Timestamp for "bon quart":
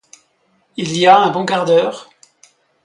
1.29-1.63